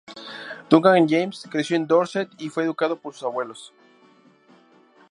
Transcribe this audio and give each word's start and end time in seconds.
Duncan 0.71 1.07
James 1.07 1.43
creció 1.51 1.75
en 1.75 1.85
Dorset 1.85 2.31
y 2.39 2.49
fue 2.49 2.63
educado 2.63 2.99
por 2.99 3.13
sus 3.13 3.21
abuelos. 3.21 3.71